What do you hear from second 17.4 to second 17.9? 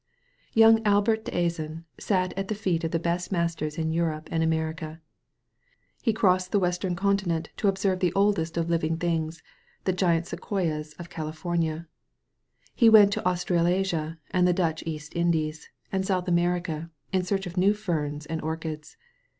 of new